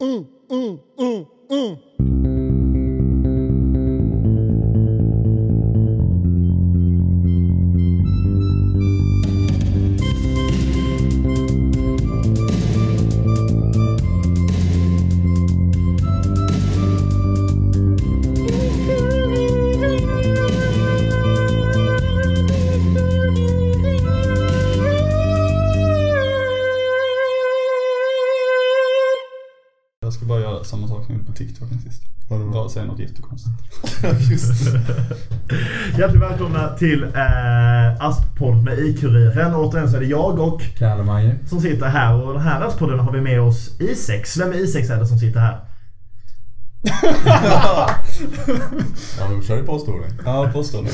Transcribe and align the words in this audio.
Mm, 0.00 0.26
mm, 0.48 0.78
mm, 0.98 1.26
mm. 1.50 1.87
Jag 30.08 30.12
ska 30.12 30.26
bara 30.26 30.40
göra 30.40 30.64
samma 30.64 30.88
sak 30.88 31.04
som 31.04 31.14
jag 31.14 31.18
gjorde 31.18 31.32
på 31.32 31.36
TikTok 31.36 31.68
sist. 31.84 32.02
Bara 32.28 32.68
säga 32.68 32.84
något 32.84 32.98
jättekonstigt. 32.98 33.54
Just 34.30 34.64
det. 34.64 34.80
Hjärtligt 35.98 36.22
välkomna 36.22 36.68
till 36.68 37.02
eh, 37.04 38.04
Asppodd 38.04 38.64
med 38.64 38.78
i-Kuriren. 38.78 39.54
Återigen 39.54 39.90
så 39.90 39.96
är 39.96 40.00
det 40.00 40.06
jag 40.06 40.38
och 40.38 40.62
Kalemajer. 40.78 41.38
som 41.48 41.60
sitter 41.60 41.86
här 41.86 42.14
och 42.14 42.32
den 42.32 42.42
här 42.42 42.60
Aspodden 42.60 42.98
har 42.98 43.12
vi 43.12 43.20
med 43.20 43.40
oss 43.40 43.78
I6. 43.78 44.38
Vem 44.38 44.52
är 44.52 44.56
I6 44.56 44.92
är 44.92 45.00
det 45.00 45.06
som 45.06 45.18
sitter 45.18 45.40
här? 45.40 45.60
Ja, 49.18 49.28
men 49.30 49.42
kör 49.42 49.56
ju 49.56 49.64
påstående. 49.66 50.06
Ja, 50.24 50.50
påstår 50.52 50.82
det. 50.82 50.90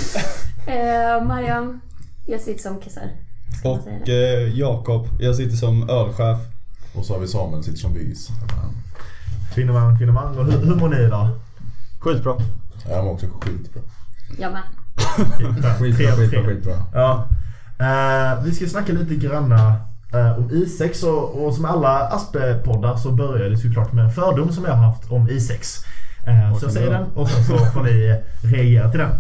Eh, 0.72 1.24
Mariam, 1.24 1.80
jag 2.26 2.40
sitter 2.40 2.62
som 2.62 2.80
kassör. 2.80 3.10
Säga 3.62 3.74
Och 3.74 4.08
eh, 4.08 4.58
Jakob, 4.58 5.08
jag 5.18 5.36
sitter 5.36 5.56
som 5.56 5.90
ölchef. 5.90 6.38
Och 6.94 7.04
så 7.04 7.12
har 7.14 7.20
vi 7.20 7.28
Samuel 7.28 7.64
sitter 7.64 7.78
som 7.78 7.92
byggis. 7.92 8.28
Kvinnoman, 9.54 9.98
kvinnoman. 9.98 10.38
Och 10.38 10.44
hur, 10.44 10.66
hur 10.66 10.74
mår 10.74 10.88
ni 10.88 10.96
idag? 10.96 11.28
Skitbra. 12.00 12.34
Jag 12.88 13.04
mår 13.04 13.12
också 13.12 13.26
skitbra. 13.26 13.82
Jag 14.38 14.52
med. 14.52 14.62
Skitbra, 15.38 15.74
skitbra, 15.78 16.14
tre. 16.14 16.46
skitbra. 16.46 16.74
Ja. 16.94 17.28
Eh, 17.78 18.44
vi 18.44 18.52
ska 18.52 18.66
snacka 18.66 18.92
lite 18.92 19.14
granna 19.14 19.76
eh, 20.12 20.38
om 20.38 20.50
I6 20.50 21.04
och, 21.04 21.44
och 21.44 21.54
som 21.54 21.64
alla 21.64 22.08
Aspe-poddar 22.08 22.96
så 22.96 23.12
börjar 23.12 23.50
det 23.50 23.56
såklart 23.56 23.92
med 23.92 24.04
en 24.04 24.10
fördom 24.10 24.52
som 24.52 24.64
jag 24.64 24.74
har 24.74 24.86
haft 24.86 25.10
om 25.10 25.28
I6. 25.28 25.84
Eh, 26.26 26.58
så 26.58 26.64
jag 26.64 26.72
säger 26.72 26.90
den 26.90 27.06
och 27.14 27.28
sen 27.28 27.44
så 27.44 27.58
får 27.58 27.82
ni 27.82 28.22
reagera 28.42 28.90
till 28.90 29.00
den. 29.00 29.10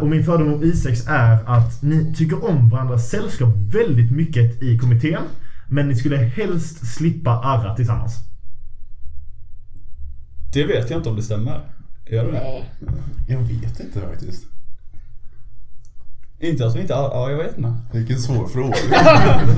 Och 0.00 0.06
min 0.06 0.24
fördom 0.24 0.54
om 0.54 0.62
I6 0.62 1.10
är 1.10 1.38
att 1.46 1.82
ni 1.82 2.14
tycker 2.14 2.50
om 2.50 2.68
varandras 2.68 3.10
sällskap 3.10 3.48
väldigt 3.56 4.12
mycket 4.12 4.62
i 4.62 4.78
kommittén. 4.78 5.22
Men 5.68 5.88
ni 5.88 5.96
skulle 5.96 6.16
helst 6.16 6.94
slippa 6.94 7.30
arra 7.30 7.74
tillsammans. 7.74 8.33
Det 10.54 10.64
vet 10.64 10.90
jag 10.90 10.98
inte 10.98 11.08
om 11.08 11.16
det 11.16 11.22
stämmer. 11.22 11.60
Gör 12.10 12.24
det 12.24 12.30
det? 12.32 12.62
Jag 13.28 13.38
vet 13.38 13.80
inte 13.80 14.00
faktiskt. 14.00 14.44
Inte 16.40 16.66
att 16.66 16.76
vi 16.76 16.80
inte... 16.80 16.92
Ja, 16.92 17.30
jag 17.30 17.36
vet 17.38 17.58
inte. 17.58 17.72
Vilken 17.92 18.18
svår 18.18 18.46
fråga. 18.48 18.74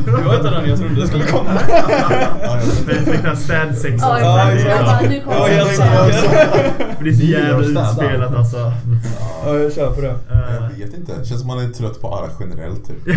Det 0.04 0.10
var 0.24 0.36
inte 0.36 0.50
den 0.50 0.68
jag 0.68 0.78
trodde 0.78 1.00
det 1.00 1.06
skulle 1.08 1.24
komma. 1.26 1.50
Ja, 1.68 2.58
jag. 2.60 3.04
Det 3.04 3.28
är 3.28 3.34
städsex. 3.34 4.02
Ja, 4.02 4.20
Ja, 4.20 4.50
jag, 4.52 4.60
jag 4.60 4.84
bara, 4.84 5.00
nu 5.00 5.14
Jag 5.14 5.24
kommer 5.24 5.48
helt 5.48 5.68
det. 5.70 5.74
säker. 5.76 7.04
Det 7.04 7.08
är 7.10 7.14
så 7.14 7.22
jävla 7.24 7.64
utspelat 7.82 8.34
alltså. 8.34 8.72
Ja, 9.44 9.58
jag 9.58 9.72
kör 9.72 9.90
på 9.94 10.00
det. 10.00 10.10
Eh, 10.30 10.78
Jag 10.78 10.86
vet 10.86 10.94
inte. 10.98 11.18
Det 11.18 11.24
känns 11.24 11.40
som 11.40 11.46
man 11.48 11.58
är 11.58 11.68
trött 11.68 12.00
på 12.00 12.14
arr 12.14 12.30
generellt 12.40 12.86
typ. 12.86 12.96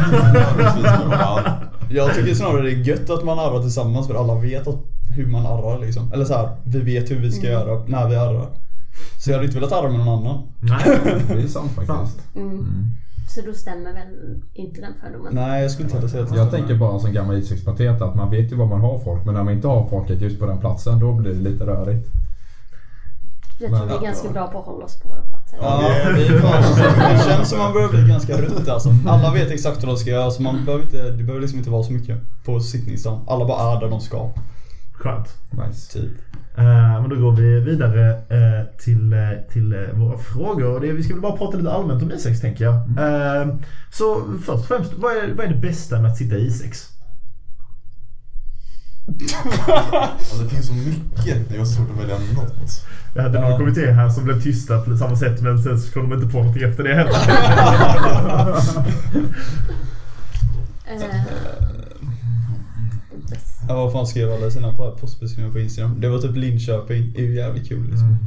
Jag 1.92 2.16
tycker 2.16 2.34
snarare 2.36 2.62
det 2.62 2.72
är 2.72 2.76
gött 2.76 3.10
att 3.10 3.24
man 3.24 3.40
arrar 3.40 3.62
tillsammans 3.62 4.08
för 4.08 4.16
alla 4.16 4.36
vet 4.36 4.68
att, 4.68 4.76
hur 5.20 5.28
man 5.28 5.46
arrar 5.46 5.80
liksom. 5.80 6.14
Eller 6.14 6.26
så 6.26 6.34
här, 6.34 6.50
vi 6.64 6.80
vet 6.80 7.12
hur 7.12 7.20
vi 7.20 7.32
ska 7.32 7.48
göra 7.48 7.84
när 7.88 8.10
vi 8.10 8.16
arrar. 8.16 8.48
Så 9.18 9.30
jag 9.30 9.36
hade 9.36 9.46
inte 9.46 9.60
velat 9.60 9.72
arra 9.72 9.90
med 9.90 10.00
någon 10.06 10.20
annan. 10.20 10.48
Nej. 10.60 10.80
Det 11.28 11.42
är 11.44 11.48
sant 11.48 11.72
faktiskt. 11.72 12.36
Mm. 12.36 12.66
Så 13.36 13.42
då 13.46 13.54
stämmer 13.54 13.94
väl 13.94 14.42
inte 14.54 14.82
den 14.82 14.94
fördomen? 15.04 15.36
Nej, 15.36 15.62
jag 15.62 15.72
skulle 15.72 15.86
inte 15.86 15.98
heller 15.98 16.10
säga 16.10 16.24
att 16.24 16.36
Jag 16.36 16.52
tänker 16.52 16.76
bara 16.76 17.00
som 17.00 17.14
gammal 17.14 17.38
isexpatet 17.38 18.02
att 18.02 18.16
man 18.16 18.32
vet 18.32 18.52
ju 18.52 18.56
var 18.56 18.66
man 18.66 18.82
har 18.82 19.00
folk 19.00 19.26
men 19.26 19.34
när 19.34 19.44
man 19.44 19.54
inte 19.54 19.68
har 19.68 19.88
folket 19.90 20.22
just 20.22 20.40
på 20.40 20.46
den 20.46 20.60
platsen 20.60 21.00
då 21.00 21.14
blir 21.14 21.34
det 21.34 21.50
lite 21.50 21.66
rörigt. 21.66 22.08
Jag 23.62 23.70
tror 23.70 23.80
Men- 23.80 23.88
vi 23.88 23.94
är 23.96 24.02
ganska 24.02 24.30
bra 24.30 24.48
på 24.48 24.60
att 24.60 24.66
hålla 24.66 24.86
oss 24.86 25.00
på 25.00 25.10
våra 25.10 25.22
platser. 25.22 25.58
Ja, 25.62 25.92
vi 26.16 26.26
är 26.26 26.40
fan, 26.40 27.14
det 27.18 27.24
känns 27.24 27.50
som 27.50 27.60
man 27.60 27.74
börjar 27.74 27.90
bli 27.90 28.08
ganska 28.08 28.38
rutt 28.42 28.68
alltså. 28.70 28.90
Alla 29.08 29.34
vet 29.34 29.52
exakt 29.52 29.84
vad 29.84 29.96
de 29.96 29.98
ska 29.98 30.10
göra 30.10 30.32
så 30.32 30.42
man 30.42 30.66
behöver 30.66 30.84
inte, 30.84 31.12
det 31.12 31.24
behöver 31.24 31.42
liksom 31.42 31.60
inte 31.60 31.70
vara 31.70 31.84
så 31.84 31.92
mycket 31.94 32.18
på 32.46 32.60
sittningsdagen. 32.60 33.20
Alla 33.28 33.46
bara 33.46 33.76
är 33.76 33.80
där 33.80 33.90
de 33.90 34.02
ska. 34.02 34.30
Skönt. 35.00 35.38
Nice. 35.50 36.00
Typ. 36.00 36.12
Eh, 36.58 37.02
men 37.02 37.10
då 37.10 37.16
går 37.16 37.32
vi 37.32 37.60
vidare 37.60 38.10
eh, 38.10 38.66
till, 38.78 39.14
eh, 39.14 39.52
till 39.52 39.88
våra 39.94 40.18
frågor. 40.18 40.76
Och 40.76 40.82
det, 40.82 40.92
vi 40.92 41.04
ska 41.04 41.14
väl 41.14 41.22
bara 41.22 41.38
prata 41.38 41.58
lite 41.58 41.72
allmänt 41.72 42.04
om 42.04 42.12
I6 42.12 42.42
tänker 42.42 42.66
jag. 42.66 42.76
Eh, 42.76 43.56
så 43.92 44.24
först 44.46 44.50
och 44.50 44.66
främst, 44.66 44.94
vad 44.94 45.12
är, 45.12 45.34
vad 45.34 45.46
är 45.46 45.50
det 45.50 45.60
bästa 45.60 46.02
med 46.02 46.12
att 46.12 46.18
sitta 46.18 46.36
i 46.36 46.50
I6? 46.50 46.90
Alltså, 49.68 50.44
det 50.44 50.50
finns 50.50 50.68
så 50.68 50.74
mycket. 50.74 51.50
Det 51.50 51.58
var 51.58 51.66
svårt 51.66 51.90
att 51.92 52.04
välja 52.04 52.18
något. 52.36 52.86
Jag 53.16 53.24
hade 53.24 53.42
någon 53.42 53.58
kommitté 53.58 53.92
här 53.92 54.10
som 54.10 54.24
blev 54.24 54.42
tysta 54.42 54.82
på 54.82 54.98
samma 54.98 55.16
sätt 55.16 55.42
men 55.42 55.64
sen 55.64 55.80
så 55.80 55.92
kom 55.92 56.10
de 56.10 56.22
inte 56.22 56.32
på 56.34 56.38
någonting 56.38 56.64
efter 56.64 56.84
det 56.84 56.96
heller. 56.96 57.14
Ja, 63.70 63.76
vad 63.76 63.92
fan 63.92 64.08
skrev 64.08 64.32
alla 64.32 64.52
sina 64.52 64.74
på- 64.74 64.92
postbeskrivningar 64.92 65.54
på 65.54 65.60
Instagram? 65.60 66.02
Det 66.02 66.10
var 66.10 66.20
typ 66.20 66.36
Linköping, 66.36 67.12
det 67.14 67.20
är 67.20 67.26
ju 67.26 67.36
jävligt 67.36 67.68
kul 67.68 67.90
liksom. 67.90 68.18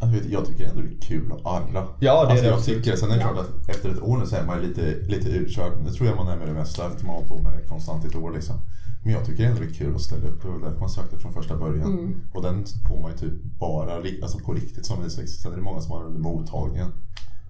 Alltså, 0.00 0.20
du, 0.20 0.32
jag 0.32 0.46
tycker 0.46 0.68
ändå 0.68 0.82
det 0.82 0.88
är 0.88 1.00
kul 1.00 1.32
att 1.32 1.46
arra. 1.46 1.86
Ja, 2.00 2.24
det 2.24 2.28
är 2.28 2.30
alltså, 2.30 2.44
det 2.44 2.50
jag 2.50 2.64
tycker 2.64 2.96
Sen 2.96 3.10
är 3.10 3.14
det 3.14 3.20
klart 3.20 3.38
att 3.38 3.68
efter 3.68 3.90
ett 3.90 4.02
år 4.02 4.18
nu 4.18 4.26
så 4.26 4.36
är 4.36 4.44
man 4.46 4.60
lite, 4.62 4.96
lite 5.06 5.28
utkörd. 5.28 5.72
Men 5.76 5.84
det 5.84 5.92
tror 5.92 6.08
jag 6.08 6.16
man 6.16 6.28
är 6.28 6.36
med 6.36 6.48
det 6.48 6.54
mesta 6.54 6.86
efter 6.86 7.04
man 7.06 7.14
har 7.14 7.22
hållit 7.22 7.28
på 7.28 7.38
med 7.42 7.52
det 7.62 7.68
konstant 7.68 8.04
i 8.04 8.08
ett 8.08 8.16
år 8.16 8.32
liksom. 8.34 8.56
Men 9.04 9.12
jag 9.12 9.24
tycker 9.26 9.44
ändå 9.44 9.60
det 9.60 9.66
är 9.66 9.74
kul 9.74 9.94
att 9.94 10.00
ställa 10.00 10.28
upp. 10.28 10.42
Det 10.42 10.48
var 10.48 10.58
därför 10.58 10.80
man 10.80 10.90
sökte 10.90 11.18
från 11.18 11.32
första 11.32 11.56
början. 11.56 11.92
Och 12.34 12.42
den 12.42 12.64
får 12.88 13.00
man 13.00 13.10
ju 13.10 13.16
typ 13.16 13.42
bara 13.58 13.94
alltså 14.22 14.38
på 14.38 14.52
riktigt 14.52 14.86
som 14.86 15.02
I6. 15.04 15.26
Sen 15.26 15.52
är 15.52 15.56
det 15.56 15.62
många 15.62 15.80
som 15.80 15.92
har 15.92 15.98
den 15.98 16.08
under 16.08 16.20
mottagningen. 16.20 16.92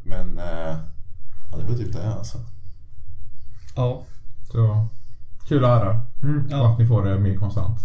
Men 0.02 0.38
eh, 0.38 0.76
ja, 1.52 1.58
det 1.58 1.64
blir 1.64 1.76
typ 1.76 1.92
det 1.92 2.14
alltså. 2.14 2.38
Ja. 3.76 4.04
Så 4.52 4.88
kul 5.48 5.64
att 5.64 5.70
höra. 5.70 6.00
Mm. 6.22 6.44
Och 6.46 6.52
Ja. 6.52 6.72
att 6.72 6.78
ni 6.78 6.86
får 6.86 7.04
det 7.04 7.18
mer 7.18 7.36
konstant. 7.36 7.78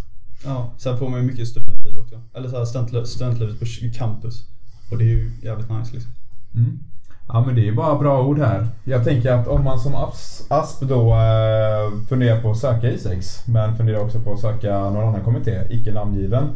ja. 0.46 0.74
Sen 0.78 0.98
får 0.98 1.10
man 1.10 1.20
ju 1.20 1.26
mycket 1.26 1.48
studentliv 1.48 1.98
också. 2.00 2.22
Eller 2.36 2.50
så 2.50 2.58
här 2.58 2.66
studentliv, 2.66 3.04
studentlivet 3.04 3.60
på 3.60 3.66
campus. 3.98 4.44
Och 4.92 4.98
det 4.98 5.04
är 5.04 5.08
ju 5.08 5.32
jävligt 5.44 5.70
nice 5.70 5.94
liksom. 5.94 6.12
Mm. 6.56 6.80
Ja 7.28 7.44
men 7.46 7.56
det 7.56 7.68
är 7.68 7.72
bara 7.72 8.00
bra 8.00 8.24
ord 8.24 8.40
här. 8.40 8.68
Jag 8.84 9.04
tänker 9.04 9.32
att 9.34 9.48
om 9.48 9.64
man 9.64 9.80
som 9.80 9.96
ASP, 9.96 10.52
ASP 10.52 10.86
då 10.86 11.14
eh, 11.14 12.06
funderar 12.10 12.42
på 12.42 12.52
att 12.52 12.58
söka 12.58 12.88
I6 12.92 13.42
men 13.52 13.78
funderar 13.78 14.00
också 14.00 14.20
på 14.20 14.34
att 14.34 14.40
söka 14.40 14.80
någon 14.80 15.08
annan 15.08 15.24
kommitté, 15.24 15.62
icke 15.70 15.92
namngiven. 15.94 16.50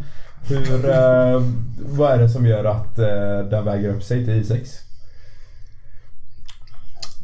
Hur, 0.47 0.89
eh, 0.89 1.41
vad 1.89 2.11
är 2.11 2.17
det 2.17 2.29
som 2.29 2.45
gör 2.45 2.65
att 2.65 2.99
eh, 2.99 3.49
den 3.49 3.65
väger 3.65 3.89
upp 3.95 4.03
sig 4.03 4.25
till 4.25 4.33
I6? 4.43 4.65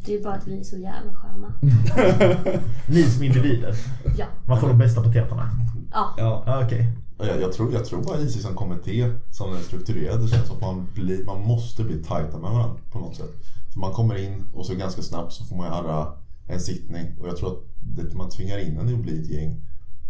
Det 0.08 0.14
är 0.14 0.22
bara 0.22 0.34
att 0.34 0.46
vi 0.48 0.58
är 0.60 0.64
så 0.64 0.76
jävla 0.76 1.12
sköna. 1.14 1.54
Ni 2.86 3.02
som 3.02 3.22
individer. 3.22 3.74
Ja. 4.18 4.26
Man 4.46 4.60
får 4.60 4.68
de 4.68 4.78
bästa 4.78 5.02
paketerna. 5.02 5.50
Ja. 5.92 6.14
Ja. 6.18 6.44
Ah, 6.46 6.64
Okej. 6.64 6.92
Och 7.18 7.26
Jag, 7.26 7.40
jag, 7.40 7.52
tror, 7.52 7.72
jag 7.72 7.84
tror 7.84 8.02
bara 8.02 8.20
IC 8.20 8.42
som 8.42 8.54
kommitté, 8.54 9.12
som 9.30 9.50
den 9.50 9.58
är 9.58 9.62
strukturerad, 9.62 10.20
det 10.20 10.28
känns 10.28 10.46
som 10.46 10.56
att 10.56 10.62
man, 10.62 10.86
blir, 10.94 11.24
man 11.24 11.40
måste 11.40 11.84
bli 11.84 12.04
tajta 12.04 12.38
med 12.38 12.50
varandra 12.50 12.80
på 12.90 12.98
något 12.98 13.16
sätt. 13.16 13.30
För 13.72 13.80
man 13.80 13.92
kommer 13.92 14.24
in 14.24 14.44
och 14.54 14.66
så 14.66 14.74
ganska 14.74 15.02
snabbt 15.02 15.32
så 15.32 15.44
får 15.44 15.56
man 15.56 15.72
arra 15.72 16.12
en 16.46 16.60
sittning. 16.60 17.06
Och 17.20 17.28
jag 17.28 17.36
tror 17.36 17.48
att 17.52 17.58
det, 17.80 18.14
man 18.14 18.30
tvingar 18.30 18.58
in 18.58 18.78
en 18.78 18.88
i 18.88 18.94
att 18.94 19.00
bli 19.00 19.20
ett 19.20 19.30
gäng 19.30 19.60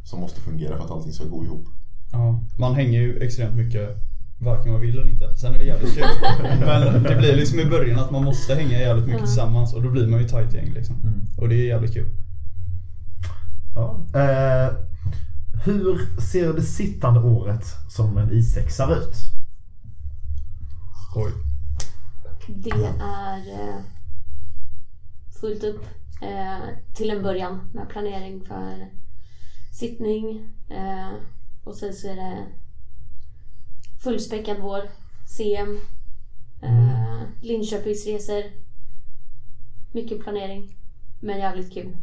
som 0.04 0.20
måste 0.20 0.40
fungera 0.40 0.76
för 0.76 0.84
att 0.84 0.90
allting 0.90 1.12
ska 1.12 1.24
gå 1.24 1.44
ihop. 1.44 1.64
Ja, 2.12 2.40
man 2.58 2.74
hänger 2.74 3.00
ju 3.00 3.18
extremt 3.18 3.56
mycket 3.56 3.96
varken 4.38 4.72
man 4.72 4.80
vill 4.80 4.98
eller 4.98 5.10
inte. 5.10 5.36
Sen 5.36 5.54
är 5.54 5.58
det 5.58 5.64
jävligt 5.64 5.94
kul. 5.94 6.04
Men 6.60 7.02
det 7.02 7.16
blir 7.16 7.36
liksom 7.36 7.58
i 7.58 7.64
början 7.64 7.98
att 7.98 8.10
man 8.10 8.24
måste 8.24 8.54
hänga 8.54 8.78
jävligt 8.78 9.06
mycket 9.06 9.24
tillsammans 9.24 9.74
och 9.74 9.82
då 9.82 9.90
blir 9.90 10.06
man 10.06 10.20
ju 10.20 10.28
tight 10.28 10.54
gäng 10.54 10.72
liksom. 10.72 10.96
Och 11.36 11.48
det 11.48 11.54
är 11.54 11.66
jävligt 11.66 11.92
kul. 11.92 12.08
Ja. 13.74 14.06
Eh, 14.14 14.74
hur 15.64 16.20
ser 16.20 16.52
det 16.52 16.62
sittande 16.62 17.20
året 17.20 17.64
som 17.88 18.18
en 18.18 18.30
I6 18.30 18.98
ut? 18.98 19.14
Oj. 21.16 21.32
Det 22.46 22.70
är 23.00 23.38
eh, 23.38 23.76
fullt 25.40 25.64
upp 25.64 25.84
eh, 26.22 26.94
till 26.94 27.10
en 27.10 27.22
början 27.22 27.70
med 27.74 27.88
planering 27.88 28.44
för 28.44 28.88
sittning. 29.72 30.48
Eh, 30.68 31.12
och 31.64 31.74
sen 31.74 31.94
så 31.94 32.08
är 32.08 32.16
det 32.16 32.46
fullspäckad 34.02 34.56
vår, 34.60 34.82
CM, 35.26 35.80
eh, 36.62 37.22
Linköpingsresor. 37.40 38.42
Mycket 39.92 40.20
planering, 40.20 40.76
men 41.20 41.38
jävligt 41.38 41.72
kul. 41.72 41.96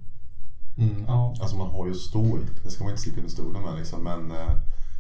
Mm. 0.77 1.05
Ja. 1.07 1.35
Alltså 1.41 1.57
man 1.57 1.69
har 1.69 1.87
ju 1.87 1.93
stå 1.93 2.25
i. 2.25 2.41
Det 2.63 2.69
ska 2.69 2.83
man 2.83 2.91
inte 2.91 3.01
sticka 3.01 3.17
under 3.17 3.31
stolen 3.31 3.61
med 3.61 3.75
liksom. 3.75 4.03
Men 4.03 4.31
eh, 4.31 4.55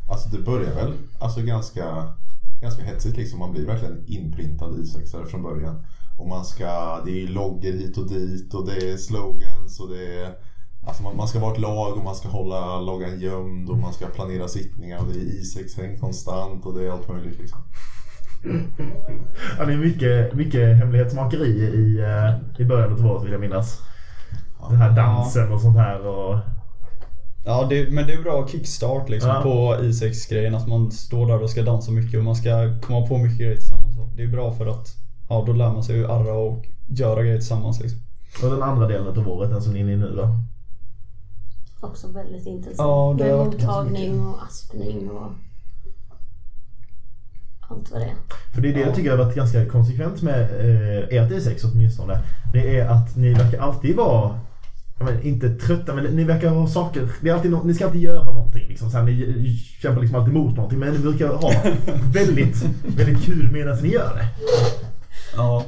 Alltså 0.07 0.29
det 0.29 0.39
börjar 0.39 0.75
väl 0.75 0.93
alltså 1.19 1.41
ganska, 1.41 2.13
ganska 2.61 2.83
hetsigt 2.83 3.17
liksom. 3.17 3.39
Man 3.39 3.51
blir 3.51 3.65
verkligen 3.65 4.03
inprintad 4.07 4.79
isexare 4.79 5.25
från 5.25 5.43
början. 5.43 5.85
Och 6.17 6.27
man 6.27 6.45
ska, 6.45 7.01
det 7.05 7.23
är 7.23 7.27
logger 7.27 7.73
hit 7.73 7.97
och 7.97 8.09
dit 8.09 8.53
och 8.53 8.65
det 8.65 8.91
är 8.91 8.97
slogans 8.97 9.79
och 9.79 9.89
det 9.89 10.21
är 10.21 10.35
Alltså 10.87 11.03
man, 11.03 11.17
man 11.17 11.27
ska 11.27 11.39
vara 11.39 11.53
ett 11.53 11.59
lag 11.59 11.97
och 11.97 12.03
man 12.03 12.15
ska 12.15 12.27
hålla 12.27 12.79
loggan 12.81 13.19
gömd 13.19 13.69
och 13.69 13.77
man 13.77 13.93
ska 13.93 14.05
planera 14.05 14.47
sittningar 14.47 14.99
och 14.99 15.05
det 15.07 15.19
är 15.19 15.23
I6-häng 15.23 15.97
konstant 15.99 16.65
och 16.65 16.73
det 16.77 16.87
är 16.87 16.91
allt 16.91 17.09
möjligt 17.09 17.39
liksom. 17.39 17.59
Ja, 19.57 19.65
det 19.65 19.73
är 19.73 19.77
mycket, 19.77 20.33
mycket 20.33 20.77
hemlighetsmakeri 20.77 21.49
i, 21.49 21.99
eh, 21.99 22.61
i 22.61 22.65
början 22.65 22.93
av 22.93 23.05
året 23.05 23.23
vill 23.25 23.31
jag 23.31 23.41
minnas. 23.41 23.79
Den 24.69 24.77
här 24.77 24.91
dansen 24.95 25.51
och 25.51 25.61
sånt 25.61 25.77
här. 25.77 26.07
Och... 26.07 26.39
Ja, 27.45 27.67
det, 27.69 27.91
men 27.91 28.07
det 28.07 28.13
är 28.13 28.23
bra 28.23 28.47
kickstart 28.47 29.09
liksom 29.09 29.29
Ja. 29.29 29.41
på 29.41 29.75
I6-grejen. 29.83 30.55
Att 30.55 30.67
man 30.67 30.91
står 30.91 31.27
där 31.27 31.43
och 31.43 31.49
ska 31.49 31.61
dansa 31.61 31.91
mycket 31.91 32.17
och 32.17 32.25
man 32.25 32.35
ska 32.35 32.79
komma 32.81 33.07
på 33.07 33.17
mycket 33.17 33.37
grejer 33.39 33.55
tillsammans. 33.55 33.95
Det 34.15 34.23
är 34.23 34.27
bra 34.27 34.51
för 34.51 34.67
att 34.67 34.87
ja, 35.29 35.43
då 35.47 35.53
lär 35.53 35.71
man 35.71 35.83
sig 35.83 35.95
ju 35.95 36.05
arra 36.05 36.33
och 36.33 36.65
göra 36.87 37.23
grejer 37.23 37.37
tillsammans. 37.37 37.81
Liksom. 37.81 37.99
och 38.43 38.49
den 38.49 38.63
andra 38.63 38.87
delen 38.87 39.07
av 39.07 39.29
året, 39.29 39.49
den 39.49 39.61
som 39.61 39.73
ni 39.73 39.79
är 39.79 39.83
inne 39.83 39.93
i 39.93 39.97
nu 39.97 40.15
då. 40.15 40.29
Också 41.85 42.07
väldigt 42.07 42.45
intensivt. 42.45 42.77
Ja, 42.77 43.15
det 43.17 43.23
Med 43.23 43.37
varit 43.37 43.53
mottagning 43.53 44.27
och 44.27 44.43
aspning 44.43 45.09
och 45.09 45.31
allt 47.59 47.91
vad 47.91 48.01
det 48.01 48.05
är. 48.05 48.15
För 48.53 48.61
det 48.61 48.69
är 48.69 48.73
det 48.73 48.79
jag 48.79 48.95
tycker 48.95 49.11
har 49.11 49.17
varit 49.17 49.35
ganska 49.35 49.65
konsekvent 49.65 50.21
med 50.21 50.41
eh, 50.41 51.17
ert 51.17 51.31
I6 51.31 51.71
åtminstone. 51.73 52.23
Det 52.53 52.79
är 52.79 52.87
att 52.87 53.15
ni 53.15 53.33
verkar 53.33 53.59
alltid 53.59 53.95
vara 53.95 54.39
jag 54.97 55.05
menar, 55.05 55.21
inte 55.21 55.49
trötta, 55.49 55.95
men 55.95 56.03
ni 56.03 56.23
verkar 56.23 56.49
ha 56.49 56.67
saker. 56.67 57.09
Det 57.21 57.29
är 57.29 57.33
alltid 57.33 57.51
no- 57.51 57.65
ni 57.65 57.73
ska 57.73 57.85
alltid 57.85 58.01
göra 58.01 58.25
någonting. 58.25 58.67
Liksom. 58.67 58.91
Så 58.91 58.97
här, 58.97 59.03
ni 59.03 59.55
kämpar 59.81 60.01
liksom 60.01 60.19
alltid 60.19 60.33
mot 60.33 60.55
någonting. 60.55 60.79
Men 60.79 60.93
ni 60.93 60.99
brukar 60.99 61.27
ha 61.27 61.51
väldigt, 62.13 62.65
väldigt 62.97 63.25
kul 63.25 63.51
medan 63.51 63.77
ni 63.77 63.89
gör 63.89 64.15
det. 64.15 64.27
Ja. 65.35 65.63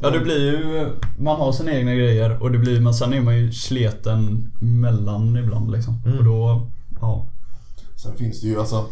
Ja 0.00 0.10
det 0.10 0.20
blir 0.20 0.52
ju, 0.52 0.90
man 1.18 1.36
har 1.36 1.52
sina 1.52 1.72
egna 1.72 1.94
grejer 1.94 2.42
och 2.42 2.52
det 2.52 2.58
blir, 2.58 2.80
men 2.80 2.94
sen 2.94 3.12
är 3.12 3.20
man 3.20 3.36
ju 3.36 3.52
sleten 3.52 4.52
mellan 4.60 5.36
ibland 5.36 5.70
liksom. 5.70 6.02
Mm. 6.06 6.18
Och 6.18 6.24
då, 6.24 6.70
ja. 7.00 7.26
Sen 7.96 8.16
finns 8.16 8.40
det 8.40 8.46
ju 8.46 8.60
alltså 8.60 8.86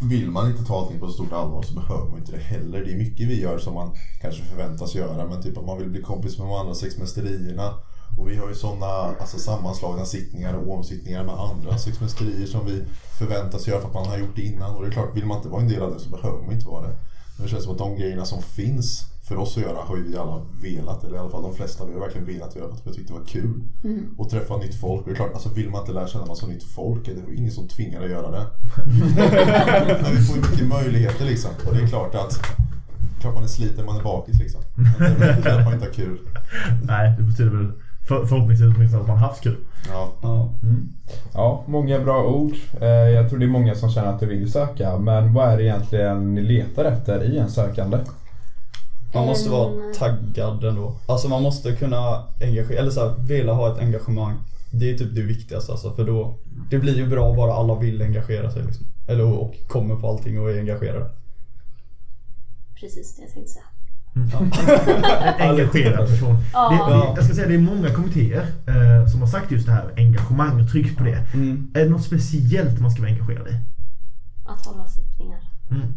vill 0.00 0.30
man 0.30 0.50
inte 0.50 0.64
ta 0.64 0.78
allting 0.78 1.00
på 1.00 1.06
så 1.06 1.12
stort 1.12 1.32
allvar 1.32 1.62
så 1.62 1.74
behöver 1.74 2.04
man 2.10 2.18
inte 2.18 2.32
det 2.32 2.38
heller. 2.38 2.84
Det 2.84 2.92
är 2.92 2.96
mycket 2.96 3.28
vi 3.28 3.40
gör 3.40 3.58
som 3.58 3.74
man 3.74 3.90
kanske 4.20 4.42
förväntas 4.42 4.94
göra. 4.94 5.26
Men 5.26 5.42
typ 5.42 5.58
att 5.58 5.66
man 5.66 5.78
vill 5.78 5.88
bli 5.88 6.02
kompis 6.02 6.38
med 6.38 6.46
de 6.46 6.54
andra 6.54 6.74
sexmästerierna. 6.74 7.74
Och 8.18 8.28
vi 8.28 8.36
har 8.36 8.48
ju 8.48 8.54
sådana 8.54 8.86
alltså, 8.86 9.38
sammanslagna 9.38 10.04
sittningar 10.04 10.54
och 10.54 10.74
omsittningar 10.74 11.24
med 11.24 11.34
andra 11.34 11.78
sexmästerier 11.78 12.46
som 12.46 12.66
vi 12.66 12.84
förväntas 13.18 13.68
göra 13.68 13.80
för 13.80 13.88
att 13.88 13.94
man 13.94 14.06
har 14.06 14.18
gjort 14.18 14.36
det 14.36 14.42
innan. 14.42 14.74
Och 14.74 14.82
det 14.82 14.88
är 14.88 14.92
klart, 14.92 15.16
vill 15.16 15.26
man 15.26 15.36
inte 15.36 15.48
vara 15.48 15.62
en 15.62 15.68
del 15.68 15.82
av 15.82 15.94
det 15.94 16.00
så 16.00 16.10
behöver 16.10 16.42
man 16.42 16.52
inte 16.54 16.66
vara 16.66 16.86
det. 16.86 16.96
Det 17.42 17.48
känns 17.48 17.64
som 17.64 17.72
att 17.72 17.78
de 17.78 17.96
grejerna 17.96 18.24
som 18.24 18.42
finns 18.42 19.04
för 19.28 19.36
oss 19.36 19.56
att 19.56 19.62
göra 19.62 19.82
har 19.82 19.96
ju 19.96 20.02
vi 20.02 20.16
alla 20.16 20.42
velat. 20.62 21.04
Eller 21.04 21.16
i 21.16 21.18
alla 21.18 21.30
fall 21.30 21.42
de 21.42 21.54
flesta 21.54 21.86
vi 21.86 21.92
har 21.92 22.00
verkligen 22.00 22.26
velat 22.26 22.56
göra 22.56 22.68
för 22.68 22.74
att 22.74 22.86
vi 22.86 22.94
tyckte 22.94 23.12
det 23.12 23.18
var 23.18 23.26
kul. 23.26 23.60
Och 24.16 24.30
träffa 24.30 24.56
nytt 24.56 24.80
folk. 24.80 25.02
Och 25.02 25.08
det 25.08 25.14
är 25.14 25.16
klart, 25.16 25.32
alltså 25.34 25.48
vill 25.48 25.70
man 25.70 25.80
inte 25.80 25.92
lära 25.92 26.08
känna 26.08 26.26
massa 26.26 26.46
nytt 26.46 26.62
folk, 26.62 27.04
det 27.04 27.12
är 27.12 27.38
ingen 27.38 27.52
som 27.52 27.68
tvingar 27.68 28.02
att 28.02 28.10
göra 28.10 28.30
det. 28.30 28.46
Men 30.02 30.16
vi 30.16 30.22
får 30.22 30.36
ju 30.36 30.42
mycket 30.42 30.68
möjligheter 30.68 31.24
liksom. 31.24 31.50
Och 31.66 31.74
det 31.74 31.82
är 31.82 31.86
klart 31.86 32.14
att 32.14 32.40
klart 33.20 33.34
man 33.34 33.42
är 33.42 33.48
sliten, 33.48 33.86
man 33.86 33.96
är 33.96 34.02
bakis 34.02 34.38
liksom. 34.38 34.60
Men 34.98 35.12
det 35.12 35.18
betyder 35.18 35.58
att 35.58 35.64
man 35.64 35.74
inte 35.74 35.86
har 35.86 35.92
kul. 35.92 36.18
Nej, 36.82 37.14
det 37.18 37.22
betyder 37.22 37.50
väl 37.50 37.72
för, 38.08 38.26
förhoppningsvis 38.26 38.74
åtminstone 38.76 39.02
att 39.02 39.08
man 39.08 39.18
haft 39.18 39.42
kul. 39.42 39.56
Ja. 39.88 40.12
ja. 40.22 40.50
Ja, 41.34 41.64
många 41.66 41.98
bra 41.98 42.24
ord. 42.24 42.52
Eh, 42.80 42.88
Jag 42.88 43.28
tror 43.30 43.38
det 43.38 43.44
är 43.44 43.48
många 43.48 43.74
som 43.74 43.90
känner 43.90 44.08
att 44.08 44.20
de 44.20 44.26
vill 44.26 44.52
söka. 44.52 44.98
Men 44.98 45.32
vad 45.34 45.48
är 45.48 45.56
det 45.56 45.62
egentligen 45.64 46.34
ni 46.34 46.42
letar 46.42 46.84
efter 46.84 47.24
i 47.24 47.38
en 47.38 47.50
sökande? 47.50 47.98
Man 49.14 49.26
måste 49.26 49.50
vara 49.50 49.72
Mm. 49.72 49.92
taggad 49.98 50.64
ändå. 50.64 50.94
Alltså 51.06 51.28
man 51.28 51.42
måste 51.42 51.72
kunna 51.72 52.24
engagera, 52.40 52.78
eller 52.80 52.90
så 52.90 53.08
här, 53.08 53.14
vilja 53.18 53.52
ha 53.52 53.72
ett 53.72 53.78
engagemang. 53.78 54.34
Det 54.70 54.90
är 54.90 54.98
typ 54.98 55.14
det 55.14 55.22
viktigaste 55.22 55.72
alltså, 55.72 55.92
för 55.92 56.04
då 56.04 56.34
Det 56.70 56.78
blir 56.78 56.96
ju 56.96 57.06
bra 57.06 57.32
bara 57.34 57.52
alla 57.54 57.74
vill 57.74 58.02
engagera 58.02 58.50
sig 58.50 58.62
liksom. 58.62 58.86
Eller 59.08 59.24
och, 59.24 59.42
och 59.42 59.54
kommer 59.68 59.96
på 59.96 60.08
allting 60.08 60.40
och 60.40 60.50
är 60.50 60.58
engagerade. 60.58 61.10
Precis 62.80 63.16
det 63.16 63.22
jag 63.22 63.32
tänkte 63.32 63.52
säga. 63.52 63.64
En 64.14 65.50
engagerad 65.50 66.08
person. 66.08 66.36
Ja. 66.52 66.70
Det, 66.70 66.94
det, 66.94 67.12
jag 67.16 67.24
ska 67.24 67.34
säga 67.34 67.48
det 67.48 67.54
är 67.54 67.58
många 67.58 67.90
kommittéer 67.90 68.46
eh, 68.66 69.06
som 69.06 69.20
har 69.20 69.28
sagt 69.28 69.50
just 69.50 69.66
det 69.66 69.72
här 69.72 69.92
engagemang 69.96 70.60
och 70.60 70.70
tryck 70.70 70.98
på 70.98 71.04
det. 71.04 71.26
Mm. 71.34 71.70
Är 71.74 71.84
det 71.84 71.90
något 71.90 72.02
speciellt 72.04 72.80
man 72.80 72.90
ska 72.90 73.02
vara 73.02 73.10
engagerad 73.10 73.48
i? 73.48 73.56
Att 74.46 74.66
hålla 74.66 74.88
sittningar. 74.88 75.40
Mm. 75.70 75.94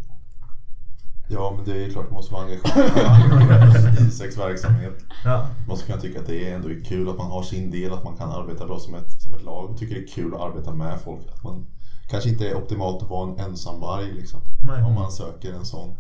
ja, 1.28 1.54
men 1.56 1.66
det 1.66 1.86
är 1.86 1.90
klart 1.90 2.08
det 2.08 2.14
måste 2.14 2.34
vara 2.34 2.44
engagemang 2.44 3.96
i 4.08 4.12
sexverksamhet. 4.12 5.06
Ja. 5.24 5.38
Man 5.38 5.68
måste 5.68 5.86
kunna 5.86 6.02
tycka 6.02 6.20
att 6.20 6.28
det 6.28 6.50
är 6.50 6.56
ändå 6.56 6.70
är 6.70 6.84
kul 6.84 7.10
att 7.10 7.18
man 7.18 7.32
har 7.32 7.44
sin 7.44 7.72
del, 7.72 7.94
att 7.94 8.04
man 8.04 8.18
kan 8.18 8.32
arbeta 8.32 8.66
bra 8.66 8.80
som 8.80 8.96
ett, 8.96 9.22
som 9.22 9.34
ett 9.34 9.44
lag 9.44 9.70
och 9.70 9.78
tycker 9.78 9.96
det 9.96 10.02
är 10.02 10.08
kul 10.08 10.34
att 10.34 10.42
arbeta 10.42 10.74
med 10.74 11.00
folk. 11.04 11.22
Att 11.34 11.44
man 11.44 11.66
kanske 12.10 12.30
inte 12.30 12.50
är 12.50 12.56
optimalt 12.56 13.04
att 13.04 13.10
vara 13.10 13.32
en 13.32 13.40
ensamvarg 13.40 14.12
liksom. 14.14 14.42
Nej. 14.68 14.84
Om 14.84 14.94
man 14.94 15.12
söker 15.12 15.54
en 15.54 15.66
sån, 15.66 15.96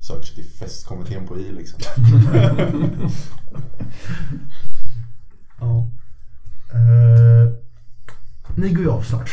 söker 0.00 0.26
sig 0.26 0.34
till 0.34 0.52
festkommittén 0.52 1.26
på 1.26 1.38
I 1.38 1.52
liksom. 1.52 1.80
Ja. 5.60 5.88
Eh, 6.72 7.52
ni 8.54 8.68
går 8.68 8.84
ju 8.84 8.90
av 8.90 9.02
snart. 9.02 9.30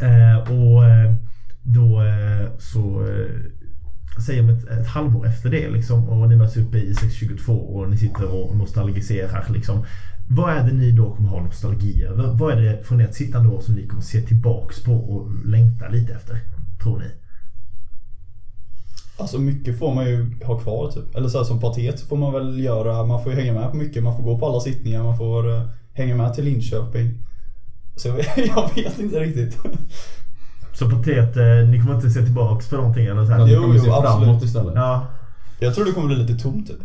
Eh, 0.00 0.52
och 0.52 0.84
eh, 0.84 1.14
då 1.62 2.02
eh, 2.02 2.58
så 2.58 3.06
eh, 3.06 4.20
säger 4.26 4.42
om 4.42 4.48
ett, 4.48 4.68
ett 4.68 4.86
halvår 4.86 5.26
efter 5.26 5.50
det 5.50 5.70
liksom, 5.70 6.08
och 6.08 6.28
ni 6.28 6.36
möts 6.36 6.56
uppe 6.56 6.78
i 6.78 6.94
622 6.94 7.52
och 7.52 7.90
ni 7.90 7.98
sitter 7.98 8.24
och 8.24 8.56
nostalgiserar. 8.56 9.46
Liksom. 9.48 9.84
Vad 10.28 10.56
är 10.56 10.66
det 10.66 10.72
ni 10.72 10.92
då 10.92 11.14
kommer 11.14 11.28
ha 11.28 11.42
nostalgi 11.42 12.04
över? 12.04 12.32
Vad 12.32 12.52
är 12.52 12.60
det 12.62 12.84
från 12.84 13.00
ert 13.00 13.14
sittande 13.14 13.48
år 13.48 13.60
som 13.60 13.74
ni 13.74 13.86
kommer 13.86 14.02
se 14.02 14.20
tillbaks 14.20 14.82
på 14.82 14.92
och 14.92 15.46
längta 15.46 15.88
lite 15.88 16.14
efter? 16.14 16.38
Tror 16.82 16.98
ni? 16.98 17.06
Alltså 19.16 19.38
mycket 19.38 19.78
får 19.78 19.94
man 19.94 20.04
ju 20.04 20.36
ha 20.44 20.58
kvar 20.58 20.90
typ. 20.90 21.14
Eller 21.16 21.28
så 21.28 21.38
här, 21.38 21.44
som 21.44 21.60
patet 21.60 21.98
så 21.98 22.06
får 22.06 22.16
man 22.16 22.32
väl 22.32 22.58
göra, 22.60 23.04
man 23.04 23.22
får 23.22 23.32
ju 23.32 23.38
hänga 23.40 23.52
med 23.52 23.70
på 23.70 23.76
mycket. 23.76 24.02
Man 24.02 24.16
får 24.16 24.22
gå 24.22 24.38
på 24.38 24.46
alla 24.46 24.60
sittningar, 24.60 25.02
man 25.02 25.16
får 25.18 25.50
eh, 25.56 25.62
hänga 25.92 26.16
med 26.16 26.34
till 26.34 26.44
Linköping. 26.44 27.14
Så 27.96 28.08
jag 28.08 28.14
vet, 28.16 28.36
jag 28.36 28.74
vet 28.74 28.98
inte 28.98 29.20
riktigt. 29.20 29.58
Så 30.72 30.90
Patet, 30.90 31.36
eh, 31.36 31.68
ni 31.70 31.80
kommer 31.80 31.94
inte 31.94 32.10
se 32.10 32.22
tillbaks 32.22 32.68
på 32.70 32.76
någonting 32.76 33.06
eller 33.06 33.24
så 33.26 33.32
här? 33.32 33.46
Jo, 33.46 33.74
jo, 33.86 33.92
absolut. 33.92 34.42
istället. 34.42 34.74
Ja, 34.74 35.06
Jag 35.58 35.74
tror 35.74 35.84
det 35.84 35.92
kommer 35.92 36.06
bli 36.06 36.16
lite 36.16 36.34
tomt 36.42 36.66
typ. 36.66 36.78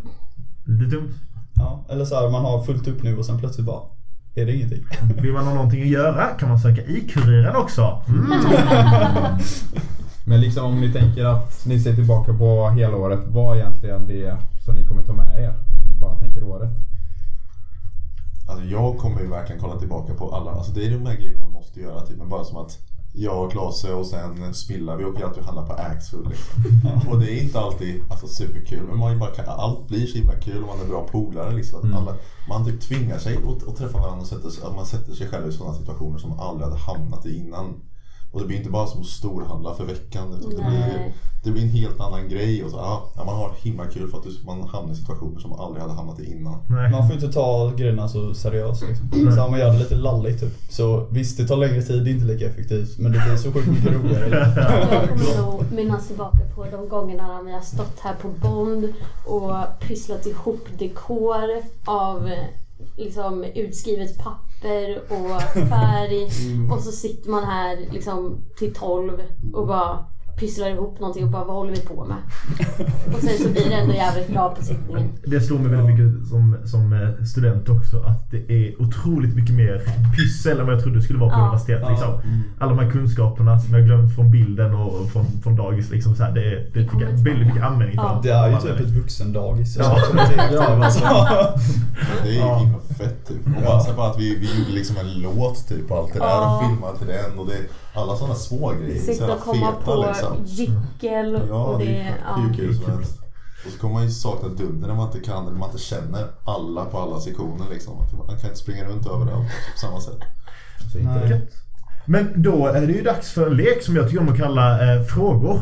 lite 0.64 0.96
dumt. 0.96 1.14
Ja, 1.54 1.84
eller 1.90 2.04
så 2.04 2.14
här, 2.14 2.30
man 2.30 2.44
har 2.44 2.62
fullt 2.62 2.88
upp 2.88 3.02
nu 3.02 3.18
och 3.18 3.26
sen 3.26 3.38
plötsligt 3.38 3.66
bara 3.66 3.80
är 4.34 4.46
det 4.46 4.54
ingenting. 4.56 4.84
Vill 5.22 5.32
man 5.32 5.46
ha 5.46 5.54
någonting 5.54 5.82
att 5.82 5.88
göra 5.88 6.24
kan 6.26 6.48
man 6.48 6.58
söka 6.60 6.82
i 6.82 7.00
Kuriren 7.00 7.56
också. 7.56 8.02
Mm. 8.08 8.30
Men 10.30 10.40
liksom 10.40 10.64
om 10.64 10.80
ni 10.80 10.92
tänker 10.92 11.24
att 11.24 11.66
ni 11.66 11.80
ser 11.80 11.94
tillbaka 11.94 12.32
på 12.32 12.68
hela 12.68 12.96
året. 12.96 13.20
Vad 13.26 13.56
är 13.56 13.60
egentligen 13.60 14.06
det 14.06 14.36
som 14.64 14.74
ni 14.74 14.86
kommer 14.86 15.02
ta 15.02 15.12
med 15.12 15.42
er? 15.42 15.48
Om 15.48 15.92
ni 15.92 15.94
bara 15.94 16.14
tänker 16.14 16.44
året. 16.44 16.70
Alltså 18.48 18.64
jag 18.64 18.98
kommer 18.98 19.20
ju 19.20 19.26
verkligen 19.26 19.60
kolla 19.60 19.78
tillbaka 19.78 20.14
på 20.14 20.34
alla, 20.34 20.50
alltså 20.50 20.72
det 20.72 20.86
är 20.86 20.90
de 20.90 21.06
här 21.06 21.14
grejerna 21.14 21.38
man 21.38 21.52
måste 21.52 21.80
göra. 21.80 22.06
Typ, 22.06 22.18
men 22.18 22.28
bara 22.28 22.44
som 22.44 22.56
att 22.56 22.78
jag 23.12 23.44
och 23.44 23.52
Klase 23.52 23.92
och 23.92 24.06
sen 24.06 24.54
Smilla, 24.54 24.96
vi 24.96 25.04
åker 25.04 25.24
alltid 25.24 25.38
och 25.38 25.46
handlar 25.46 25.66
på 25.66 25.72
Axfood 25.72 26.28
liksom. 26.28 26.62
Och 27.10 27.20
det 27.20 27.32
är 27.32 27.42
inte 27.42 27.60
alltid 27.60 28.02
alltså, 28.10 28.26
superkul, 28.26 28.82
men 28.88 28.98
man 28.98 29.18
bara 29.18 29.52
allt 29.52 29.88
blir 29.88 30.06
så 30.06 30.18
himla 30.18 30.34
kul 30.34 30.62
och 30.62 30.68
man 30.68 30.80
är 30.80 30.88
bra 30.88 31.06
polare. 31.10 31.52
Liksom. 31.52 31.78
Att 31.78 32.00
alla, 32.00 32.14
man 32.48 32.64
typ 32.64 32.80
tvingar 32.80 33.18
sig 33.18 33.36
att, 33.36 33.68
att 33.68 33.76
träffa 33.76 33.98
varandra 33.98 34.20
och 34.20 34.26
sätter, 34.26 34.74
man 34.76 34.86
sätter 34.86 35.12
sig 35.12 35.28
själv 35.28 35.48
i 35.48 35.52
sådana 35.52 35.74
situationer 35.74 36.18
som 36.18 36.30
man 36.30 36.40
aldrig 36.40 36.68
hade 36.68 36.80
hamnat 36.80 37.26
i 37.26 37.36
innan. 37.36 37.74
Och 38.30 38.40
det 38.40 38.46
blir 38.46 38.56
inte 38.56 38.70
bara 38.70 38.86
som 38.86 39.00
att 39.00 39.06
storhandla 39.06 39.74
för 39.74 39.84
veckan 39.84 40.34
utan 40.38 40.50
det 40.50 40.56
blir, 40.70 41.12
det 41.44 41.50
blir 41.50 41.62
en 41.62 41.68
helt 41.68 42.00
annan 42.00 42.28
grej. 42.28 42.64
Och 42.64 42.70
så, 42.70 42.76
ja, 42.76 43.24
man 43.24 43.36
har 43.36 43.52
himla 43.62 43.86
kul 43.86 44.08
för 44.10 44.18
att 44.18 44.24
man 44.44 44.68
hamnar 44.68 44.92
i 44.92 44.96
situationer 44.96 45.40
som 45.40 45.50
man 45.50 45.60
aldrig 45.60 45.82
hade 45.82 45.94
hamnat 45.94 46.20
i 46.20 46.32
innan. 46.32 46.58
Nej. 46.68 46.90
Man 46.90 47.06
får 47.06 47.14
inte 47.14 47.32
ta 47.32 47.72
grejerna 47.76 48.08
så 48.08 48.34
seriöst 48.34 48.82
liksom. 48.88 49.32
Så 49.36 49.50
man 49.50 49.60
gör 49.60 49.72
det 49.72 49.78
lite 49.78 49.94
lalligt 49.94 50.40
typ. 50.40 50.52
Så 50.70 51.06
visst, 51.10 51.36
det 51.36 51.46
tar 51.46 51.56
längre 51.56 51.82
tid, 51.82 52.04
det 52.04 52.10
är 52.10 52.12
inte 52.12 52.26
lika 52.26 52.46
effektivt. 52.46 52.98
Men 52.98 53.12
det 53.12 53.22
blir 53.26 53.36
så 53.36 53.52
sjukt 53.52 53.68
mycket 53.68 53.92
roligare. 53.92 54.28
Jag 54.90 55.08
kommer 55.08 55.42
nog 55.42 55.72
minnas 55.72 56.06
tillbaka 56.06 56.38
på 56.54 56.64
de 56.64 56.88
gångerna 56.88 57.26
när 57.26 57.42
vi 57.42 57.52
har 57.52 57.60
stått 57.60 58.00
här 58.00 58.14
på 58.14 58.28
Bond 58.28 58.88
och 59.26 59.54
pysslat 59.80 60.26
ihop 60.26 60.68
dekor 60.78 61.50
av 61.84 62.30
liksom 62.96 63.44
utskrivet 63.54 64.18
papper 64.18 64.49
och 65.08 65.42
färg. 65.68 66.30
Och 66.72 66.80
så 66.82 66.92
sitter 66.92 67.30
man 67.30 67.44
här 67.44 67.76
liksom 67.90 68.44
till 68.58 68.74
12 68.74 69.22
och 69.52 69.66
bara 69.66 70.04
pysslar 70.40 70.68
ihop 70.70 71.00
någonting 71.00 71.24
och 71.24 71.30
bara 71.30 71.44
vad 71.44 71.56
håller 71.56 71.70
vi 71.72 71.80
på 71.80 72.04
med? 72.04 72.16
Och 73.14 73.20
sen 73.20 73.38
så 73.38 73.48
blir 73.48 73.68
det 73.68 73.74
ändå 73.74 73.94
jävligt 73.94 74.28
bra 74.28 74.54
på 74.58 74.62
sittningen. 74.64 75.08
Det 75.24 75.40
slår 75.40 75.58
mig 75.58 75.68
väldigt 75.76 75.96
mycket 75.98 76.28
som, 76.28 76.56
som 76.64 76.92
eh, 76.92 77.24
student 77.24 77.68
också 77.68 77.96
att 78.00 78.30
det 78.30 78.50
är 78.52 78.82
otroligt 78.82 79.34
mycket 79.36 79.54
mer 79.54 79.82
pyssel 80.16 80.60
än 80.60 80.66
vad 80.66 80.74
jag 80.74 80.82
trodde 80.82 80.98
det 80.98 81.02
skulle 81.02 81.18
vara 81.18 81.30
på 81.30 81.36
Ja. 81.38 81.42
universitet. 81.46 81.78
Ja. 81.82 81.90
Liksom. 81.90 82.42
Alla 82.58 82.74
de 82.74 82.78
här 82.84 82.90
kunskaperna 82.90 83.58
som 83.60 83.74
jag 83.74 83.84
glömt 83.86 84.14
från 84.14 84.30
bilden 84.30 84.74
och 84.74 85.10
från, 85.12 85.26
från 85.42 85.56
dagis. 85.56 85.90
Liksom, 85.90 86.14
så 86.16 86.22
här, 86.22 86.32
det, 86.32 86.50
det 86.74 86.80
fick 86.80 86.84
jag 86.84 86.90
tillbaka. 87.08 87.22
väldigt 87.30 87.46
mycket 87.46 87.62
användning 87.62 87.96
för. 87.98 88.04
Ja. 88.04 88.20
Det 88.22 88.30
är 88.30 88.48
ju 88.50 88.56
typ 88.56 88.80
ett 88.80 88.90
vuxendagis. 88.90 89.76
Ja. 89.78 89.98
ja. 90.52 90.84
alltså. 90.84 91.00
Det 92.22 92.28
är 92.28 92.32
ju 92.32 92.58
himla 92.64 92.78
fett 92.98 93.28
typ. 93.28 93.46
Och 93.56 93.62
bara, 93.62 93.80
så 93.80 93.92
bara 93.92 94.10
att 94.10 94.18
vi, 94.18 94.36
vi 94.36 94.58
gjorde 94.58 94.70
liksom 94.72 94.96
en 94.96 95.12
låt 95.22 95.68
typ 95.68 95.90
och 95.90 95.98
allt 95.98 96.12
det 96.12 96.18
där 96.18 96.26
Ja. 96.26 96.56
och 96.56 96.68
filmade 96.70 96.98
till 96.98 97.06
den 97.06 97.38
och 97.38 97.46
det, 97.46 97.56
alla 97.94 98.16
sådana 98.16 98.34
små 98.34 98.70
grejer. 98.72 99.00
så 99.00 99.12
Sitta 99.12 99.34
och 99.34 99.40
komma 99.40 99.72
feta, 99.72 99.84
på 99.84 100.04
liksom. 100.08 100.36
gyckel 100.44 101.42
Ja, 101.48 101.64
och 101.64 101.78
det 101.78 101.84
det... 101.84 102.00
är 102.00 102.14
Ja. 102.26 102.34
hur 102.36 102.54
kul 102.54 102.74
som 102.76 102.90
helst. 102.92 103.20
Och 103.66 103.72
så 103.72 103.78
kommer 103.78 103.94
man 103.94 104.02
ju 104.04 104.10
sakna 104.10 104.48
dunder 104.48 104.88
när 104.88 104.94
man 104.94 105.06
inte 105.06 105.20
kan 105.20 105.46
eller 105.46 105.56
man 105.56 105.68
inte 105.70 105.82
känner 105.82 106.26
alla 106.44 106.84
på 106.84 106.98
alla 106.98 107.20
sektioner 107.20 107.66
liksom. 107.72 108.00
Att 108.00 108.12
Man 108.12 108.26
kan 108.38 108.50
inte 108.50 108.56
springa 108.60 108.84
runt 108.84 109.06
överallt 109.06 109.48
på 109.72 109.78
samma 109.78 110.00
sätt. 110.00 110.18
Men 112.04 112.42
då 112.42 112.66
är 112.66 112.80
det 112.86 112.92
ju 112.92 113.02
dags 113.02 113.30
för 113.32 113.46
en 113.46 113.56
lek 113.56 113.82
som 113.82 113.96
jag 113.96 114.06
tycker 114.08 114.20
om 114.20 114.28
att 114.28 114.38
kalla 114.38 114.94
eh, 114.94 115.02
frågor. 115.02 115.60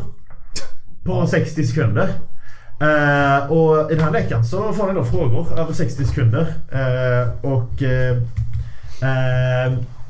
På 1.04 1.26
60 1.26 1.66
sekunder. 1.66 2.08
Eh, 2.80 3.52
och 3.52 3.90
i 3.92 3.94
den 3.94 4.04
här 4.04 4.10
leken 4.12 4.44
så 4.44 4.72
får 4.72 4.86
ni 4.86 4.94
då 4.94 5.04
frågor 5.04 5.58
över 5.58 5.72
60 5.72 6.04
sekunder. 6.04 6.54
Eh, 6.72 7.50
och 7.52 7.82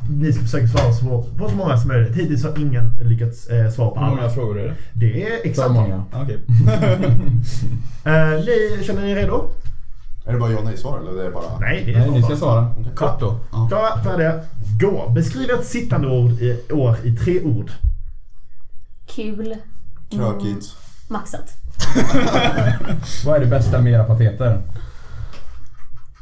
ni 0.08 0.32
ska 0.32 0.42
försöka 0.42 0.68
svara 0.68 0.92
så, 0.92 1.22
på 1.38 1.48
så 1.48 1.56
många 1.56 1.78
som 1.78 1.88
möjligt. 1.88 2.16
Hittills 2.16 2.44
har 2.44 2.58
ingen 2.58 2.96
lyckats 3.02 3.46
eh, 3.46 3.70
svara 3.70 3.90
på 3.90 4.00
Hur 4.00 4.06
många 4.06 4.22
alla. 4.22 4.30
frågor 4.30 4.60
är 4.60 4.64
det? 4.68 4.74
Det 4.92 5.22
är 5.28 5.46
exakt. 5.46 5.70
många. 5.70 6.04
Okej. 6.12 6.38
Eh, 8.04 8.30
ni, 8.30 8.84
känner 8.86 9.02
ni 9.02 9.10
er 9.10 9.16
redo? 9.16 9.50
Är 10.26 10.32
det 10.32 10.38
bara 10.38 10.50
ja 10.52 10.58
och 10.58 10.64
nej-svar 10.64 10.98
eller 11.00 11.20
är 11.20 11.24
det 11.24 11.30
bara... 11.30 11.58
Nej, 11.60 11.82
det 11.86 11.94
är 11.94 11.98
Nej, 11.98 12.10
ni 12.10 12.22
ska 12.22 12.36
svara. 12.36 12.74
Kort 12.94 13.20
då. 13.20 13.38
Ja. 13.52 13.68
Klara, 13.68 14.02
färdiga, 14.04 14.40
gå! 14.80 15.08
Beskriv 15.14 15.50
ett 15.50 15.66
sittande 15.66 16.08
ord 16.08 16.30
i, 16.30 16.72
år 16.72 16.96
i 17.04 17.16
tre 17.16 17.40
ord. 17.42 17.70
Kul. 19.06 19.56
Krökigt. 20.10 20.66
Maxat. 21.08 21.54
Vad 23.26 23.36
är 23.36 23.40
det 23.40 23.46
bästa 23.46 23.80
med 23.80 23.92
era 23.92 24.04
pateter? 24.04 24.60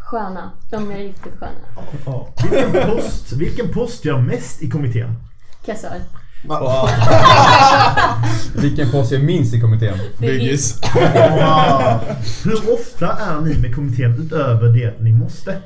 Sköna. 0.07 0.51
De 0.71 0.91
är 0.91 0.97
riktigt 0.97 1.33
sköna. 1.39 2.27
Vilken 2.51 2.87
post, 2.91 3.33
vilken 3.33 3.69
post 3.73 4.05
gör 4.05 4.19
mest 4.21 4.63
i 4.63 4.71
kommittén? 4.71 5.17
Kassör. 5.65 6.01
Wow. 6.45 6.89
Vilken 8.63 8.91
post 8.91 9.13
är 9.13 9.19
minst 9.19 9.55
i 9.55 9.61
kommittén? 9.61 9.99
Byggis. 10.19 10.81
Hur 12.45 12.73
ofta 12.75 13.13
är 13.13 13.41
ni 13.41 13.59
med 13.59 13.75
kommittén 13.75 14.21
utöver 14.21 14.69
det 14.69 15.01
ni 15.01 15.13
måste? 15.13 15.59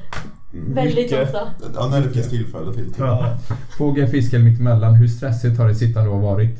Väldigt 0.52 1.12
ofta. 1.12 1.50
Ja, 1.74 1.86
när 1.88 2.00
det 2.00 2.10
finns 2.10 2.28
tillfälle 2.28 2.74
till. 2.74 2.94
Ja. 2.98 3.38
Fågel, 3.78 4.08
fisk 4.08 4.32
eller 4.32 4.44
mittemellan. 4.44 4.94
Hur 4.94 5.08
stressigt 5.08 5.58
har 5.58 5.68
det 5.68 5.74
sittande 5.74 6.10
år 6.10 6.20
varit? 6.20 6.58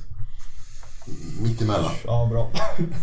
Mitt 1.43 1.63
emellan. 1.63 1.93
Ja, 2.05 2.29
bra. 2.31 2.51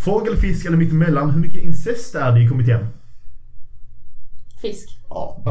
Fågel, 0.01 0.37
fisk 0.37 0.65
eller 0.65 0.77
mittemellan? 0.77 1.29
Hur 1.31 1.39
mycket 1.39 1.63
incest 1.63 2.15
är 2.15 2.31
det 2.31 2.41
i 2.41 2.47
kommittén? 2.47 2.87
Fisk. 4.61 4.99
Ja. 5.09 5.43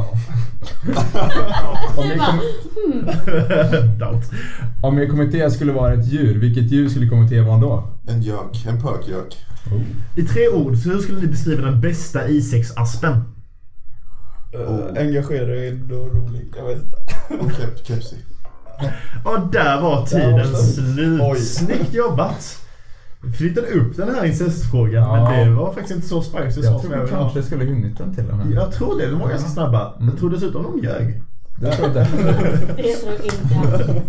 Om 1.97 2.09
bara, 2.09 2.19
kom- 2.19 2.41
om 4.83 4.99
er 4.99 5.07
kommitté 5.09 5.51
skulle 5.51 5.73
vara 5.73 5.95
ett 5.95 6.07
djur, 6.07 6.39
vilket 6.41 6.73
djur 6.73 6.89
skulle 6.89 7.09
kommittén 7.09 7.45
vara 7.47 7.61
då? 7.61 7.89
En 8.09 8.23
gök. 8.23 8.67
En 8.67 8.83
pökgök. 8.83 9.37
I 10.17 10.23
tre 10.23 10.49
ord, 10.49 10.77
så 10.77 10.89
hur 10.91 10.99
skulle 10.99 11.21
ni 11.21 11.27
beskriva 11.27 11.63
den 11.63 11.81
bästa 11.81 12.29
I6-aspen? 12.29 13.13
Uh, 14.55 14.87
engagerad 15.03 15.93
och 15.93 16.15
rolig. 16.15 16.53
Jag 16.57 16.65
vet 16.65 16.79
inte. 16.83 16.97
Och 17.45 17.53
kep, 17.53 17.87
kepsi. 17.87 18.17
Och 19.25 19.53
där 19.53 19.81
var 19.81 20.01
Där 20.01 20.07
tiden 20.07 20.57
slut. 20.57 21.45
Snyggt 21.47 21.95
jobbat! 21.95 22.66
Flyttade 23.39 23.67
upp 23.67 23.97
den 23.97 24.15
här 24.15 24.25
incestfrågan, 24.25 25.03
Ja. 25.03 25.31
men 25.31 25.49
det 25.49 25.55
var 25.55 25.73
faktiskt 25.73 25.95
inte 25.97 26.09
så 26.09 26.23
spicy 26.23 26.61
Jag 26.61 26.65
som 26.65 26.81
tror 26.81 26.95
jag 26.97 27.05
vi 27.05 27.11
kanske 27.11 27.43
skulle 27.43 27.65
hunnit 27.65 27.99
den 27.99 28.15
till 28.15 28.31
och 28.31 28.37
med. 28.37 28.47
Jag 28.53 28.73
tror 28.73 28.99
det, 29.01 29.11
de 29.11 29.19
var 29.21 29.29
ganska 29.29 29.49
snabba. 29.49 29.93
Jag 30.01 30.19
tror 30.19 30.31
dessutom 30.31 30.63
de 30.63 30.79
ljög. 30.87 31.23
Det 31.61 31.73
tror 31.73 31.89
jag 31.89 32.07
inte. 32.07 32.11
det 32.77 32.95
tror 32.97 33.13
inte 33.15 33.85
jag. 33.89 34.03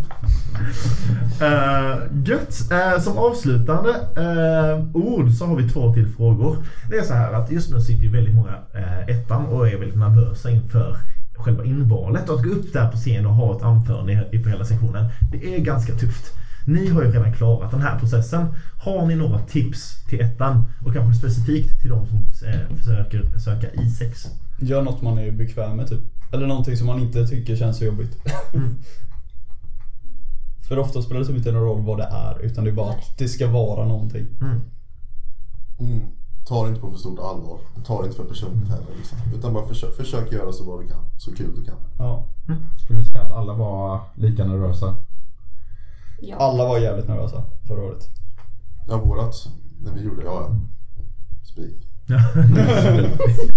Uh, 1.41 1.97
gött! 2.25 2.71
Eh, 2.71 3.01
som 3.01 3.17
avslutande 3.17 3.89
eh, 4.15 4.85
ord 4.95 5.31
så 5.31 5.45
har 5.45 5.55
vi 5.55 5.69
två 5.69 5.93
till 5.93 6.07
frågor. 6.07 6.57
Det 6.89 6.97
är 6.97 7.03
så 7.03 7.13
här 7.13 7.33
att 7.33 7.51
just 7.51 7.71
nu 7.71 7.81
sitter 7.81 8.03
ju 8.03 8.11
väldigt 8.11 8.35
många 8.35 8.51
uh, 8.51 9.09
ettan 9.09 9.45
och 9.45 9.67
är 9.67 9.77
väldigt 9.77 9.97
nervösa 9.99 10.49
inför 10.49 10.97
själva 11.37 11.63
invalet. 11.65 12.29
Och 12.29 12.35
att 12.39 12.43
gå 12.45 12.49
upp 12.49 12.73
där 12.73 12.87
på 12.91 12.97
scen 12.97 13.25
och 13.25 13.33
ha 13.33 13.55
ett 13.57 13.63
anförande 13.63 14.27
i- 14.31 14.39
på 14.43 14.49
hela 14.49 14.65
sektionen, 14.65 15.05
det 15.31 15.55
är 15.55 15.59
ganska 15.59 15.93
tufft. 15.93 16.33
Ni 16.67 16.89
har 16.89 17.03
ju 17.03 17.11
redan 17.11 17.33
klarat 17.33 17.71
den 17.71 17.81
här 17.81 17.99
processen. 17.99 18.47
Har 18.83 19.05
ni 19.05 19.15
några 19.15 19.39
tips 19.39 20.05
till 20.05 20.21
ettan 20.21 20.63
och 20.85 20.93
kanske 20.93 21.19
specifikt 21.19 21.81
till 21.81 21.89
de 21.89 22.07
som 22.07 22.17
eh, 22.47 22.77
försöker 22.77 23.39
söka 23.39 23.67
I6? 23.69 24.27
Gör 24.59 24.81
något 24.81 25.01
man 25.01 25.17
är 25.17 25.31
bekväm 25.31 25.77
med 25.77 25.87
typ. 25.87 25.99
Eller 26.31 26.47
någonting 26.47 26.77
som 26.77 26.87
man 26.87 26.99
inte 26.99 27.27
tycker 27.27 27.55
känns 27.55 27.77
så 27.77 27.85
jobbigt. 27.85 28.17
För 30.67 30.79
ofta 30.79 31.01
spelar 31.01 31.19
det 31.21 31.27
typ 31.27 31.37
inte 31.37 31.51
någon 31.51 31.63
roll 31.63 31.85
vad 31.85 31.97
det 31.97 32.09
är. 32.11 32.41
Utan 32.41 32.63
det 32.63 32.69
är 32.69 32.75
bara 32.75 32.91
att 32.91 33.17
det 33.17 33.27
ska 33.27 33.47
vara 33.47 33.85
någonting. 33.85 34.27
Mm. 34.41 34.61
Mm. 35.79 36.01
Ta 36.47 36.63
det 36.63 36.69
inte 36.69 36.81
på 36.81 36.91
för 36.91 36.97
stort 36.97 37.19
allvar. 37.19 37.59
Ta 37.85 38.01
det 38.01 38.05
inte 38.05 38.17
för 38.17 38.25
personligt 38.25 38.69
heller. 38.69 38.87
Liksom. 38.97 39.17
Utan 39.35 39.53
bara 39.53 39.67
försök, 39.67 39.95
försök 39.95 40.31
göra 40.31 40.51
så 40.51 40.63
bra 40.63 40.81
du 40.81 40.87
kan. 40.87 41.03
Så 41.17 41.31
kul 41.35 41.55
du 41.55 41.63
kan. 41.63 41.75
Ja. 41.97 42.25
Skulle 42.83 42.99
ni 42.99 43.05
säga 43.05 43.21
att 43.21 43.31
alla 43.31 43.53
var 43.53 44.01
lika 44.15 44.45
nervösa? 44.45 44.95
Ja. 46.19 46.37
Alla 46.37 46.65
var 46.65 46.79
jävligt 46.79 47.07
nervösa 47.07 47.43
förra 47.67 47.81
året. 47.81 48.09
Ja, 48.87 48.97
vårat. 48.97 49.47
När 49.79 49.93
vi 49.93 50.01
gjorde, 50.01 50.23
ja 50.23 50.41
ja. 50.41 50.55
Spik. 51.43 51.87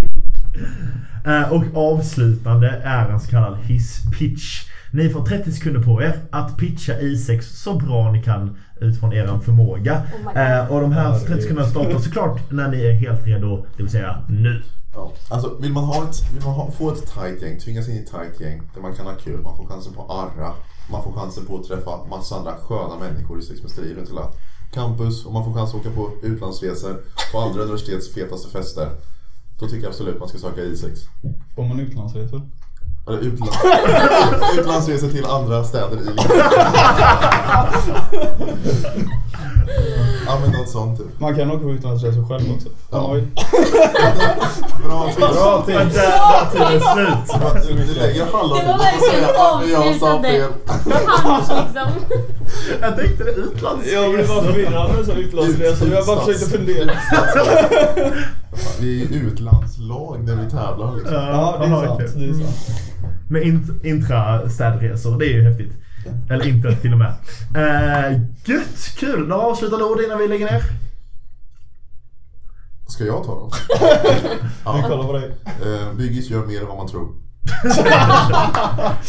Eh, 1.24 1.52
och 1.52 1.64
avslutande 1.74 2.68
är 2.84 3.08
en 3.08 3.20
så 3.20 3.30
kallad 3.30 3.58
hisspitch. 3.58 4.68
Ni 4.92 5.08
får 5.08 5.26
30 5.26 5.52
sekunder 5.52 5.82
på 5.82 6.02
er 6.02 6.20
att 6.30 6.56
pitcha 6.56 6.92
I6 6.92 7.40
så 7.40 7.74
bra 7.74 8.12
ni 8.12 8.22
kan 8.22 8.56
utifrån 8.80 9.12
er 9.12 9.38
förmåga. 9.44 10.02
Oh. 10.26 10.38
Eh, 10.38 10.72
och 10.72 10.80
de 10.80 10.92
här 10.92 11.02
Herregud. 11.02 11.26
30 11.28 11.42
sekunderna 11.42 11.68
startar 11.68 11.98
såklart 11.98 12.50
när 12.50 12.68
ni 12.68 12.84
är 12.84 12.92
helt 12.92 13.26
redo, 13.26 13.66
det 13.76 13.82
vill 13.82 13.92
säga 13.92 14.24
nu. 14.28 14.62
Ja. 14.94 15.12
Alltså, 15.30 15.56
vill 15.60 15.72
man, 15.72 15.84
ha 15.84 16.04
ett, 16.04 16.32
vill 16.34 16.44
man 16.44 16.54
ha, 16.54 16.70
få 16.70 16.92
ett 16.92 17.06
tight 17.06 17.42
gäng, 17.42 17.58
tvingas 17.58 17.88
in 17.88 17.94
i 17.94 17.98
ett 17.98 18.10
tight 18.10 18.40
gäng 18.40 18.62
där 18.74 18.80
man 18.80 18.94
kan 18.94 19.06
ha 19.06 19.14
kul, 19.14 19.40
man 19.40 19.56
får 19.56 19.66
chansen 19.66 19.92
på 19.92 20.02
arra, 20.02 20.52
man 20.90 21.04
får 21.04 21.12
chansen 21.12 21.46
på 21.46 21.56
att 21.58 21.64
träffa 21.64 22.04
massa 22.10 22.36
andra 22.36 22.56
sköna 22.56 22.98
människor 22.98 23.38
i 23.38 23.42
sexmästeri 23.42 23.94
runt 23.94 24.08
hela 24.08 24.30
campus 24.72 25.26
och 25.26 25.32
man 25.32 25.44
får 25.44 25.54
chans 25.54 25.70
att 25.70 25.80
åka 25.80 25.90
på 25.90 26.10
utlandsresor 26.22 27.02
på 27.32 27.38
andra 27.38 27.62
universitets 27.62 28.14
fetaste 28.14 28.50
fester. 28.50 28.90
Då 29.60 29.66
tycker 29.66 29.82
jag 29.82 29.88
absolut 29.88 30.18
man 30.18 30.28
ska 30.28 30.38
söka 30.38 30.60
I6. 30.60 30.96
Får 31.54 31.64
man 31.64 31.80
utlandsresor? 31.80 32.42
Eller 33.06 33.18
utlands... 33.18 33.56
utlandsresor 34.58 35.08
till 35.08 35.24
andra 35.24 35.64
städer 35.64 35.96
i 35.96 36.04
Linköping. 36.04 36.40
Ja 40.26 40.38
men 40.40 40.50
något 40.50 40.68
sånt 40.68 40.98
typ. 40.98 41.20
Man 41.20 41.36
kan 41.36 41.50
åka 41.50 41.62
på 41.64 41.70
utlandsresor 41.70 42.28
själv 42.28 42.52
också. 42.54 42.68
Ja. 42.90 43.08
Oj. 43.12 43.24
Bra 44.84 45.06
tips. 45.06 45.18
Bra 45.18 45.64
Men 45.66 45.86
tips! 45.86 45.96
där 45.96 46.18
var 46.20 46.50
tiden 46.52 46.80
slut. 46.80 47.88
Du, 47.88 47.94
lägger 48.00 48.24
halva 48.32 48.56
Det 48.56 48.66
var 48.66 48.78
verkligen 48.78 49.24
att 49.24 49.68
jag 49.68 50.00
sa 50.00 50.12
avslutande. 50.12 50.32
liksom. 50.32 51.88
Jag 52.80 52.96
tänkte 52.96 53.24
det 53.24 53.30
utlandsresor. 53.30 54.02
Jag 54.02 54.12
blev 54.14 54.28
bara 54.28 54.42
förvirrad 54.42 54.90
du 54.98 55.04
sa 55.04 55.12
utlandsresor. 55.12 55.88
Jag 55.94 56.06
bara 56.06 56.20
försökte 56.20 56.46
fundera. 56.58 56.92
Vi 58.80 59.02
är 59.02 59.08
utlandslag 59.26 60.24
när 60.24 60.34
vi 60.36 60.50
tävlar 60.50 60.94
liksom. 60.96 61.14
Ja, 61.14 61.56
det 61.60 61.66
är 61.66 61.86
sant. 61.86 62.00
Det 62.16 62.24
är 62.24 62.32
sant. 62.32 62.56
Med 63.30 63.42
int- 63.42 63.84
intra-städresor, 63.86 65.18
det 65.18 65.24
är 65.26 65.32
ju 65.34 65.42
häftigt. 65.50 65.72
Eller 66.30 66.48
inte 66.48 66.76
till 66.76 66.92
och 66.92 66.98
med. 66.98 67.12
Eh, 67.56 68.20
gött, 68.44 68.94
kul. 68.98 69.28
Några 69.28 69.42
avslutande 69.42 69.84
ord 69.84 70.00
innan 70.00 70.18
vi 70.18 70.28
lägger 70.28 70.46
ner? 70.52 70.62
Ska 72.88 73.04
jag 73.04 73.24
ta 73.24 73.34
dem? 73.34 73.50
Vi 73.80 74.38
Ja. 74.64 74.84
kollar 74.88 75.04
på 75.04 75.12
dig. 75.12 75.30
Eh, 75.46 75.92
Byggis 75.96 76.30
gör 76.30 76.46
mer 76.46 76.60
än 76.60 76.66
vad 76.66 76.76
man 76.76 76.88
tror. 76.88 77.08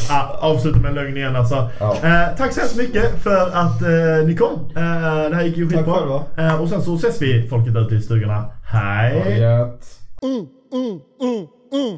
Ah, 0.10 0.38
avsluta 0.40 0.80
med 0.80 0.90
en 0.90 0.96
lögn 0.96 1.18
igen 1.18 1.36
alltså. 1.36 1.70
Ja. 1.80 1.96
Eh, 1.96 2.38
tack 2.38 2.54
så 2.54 2.60
hemskt 2.60 2.78
mycket 2.78 3.24
för 3.24 3.48
att 3.54 3.82
eh, 3.82 4.28
ni 4.28 4.36
kom. 4.38 4.54
Eh, 4.76 5.30
det 5.30 5.36
här 5.36 5.44
gick 5.44 5.58
ju 5.58 5.70
Tack 5.70 5.86
skitbra. 5.86 6.24
Eh, 6.38 6.62
och 6.62 6.70
sen 6.70 6.82
så 6.82 6.96
ses 6.96 7.22
vi 7.22 7.48
folket 7.50 7.76
ute 7.76 7.96
i 7.96 8.02
stugorna. 8.02 8.46
Hej! 8.66 9.40
Ja, 9.40 9.58
gött. 9.58 9.86
Mm, 10.24 10.48
mm, 10.74 11.00
mm, 11.22 11.48
mm. 11.74 11.98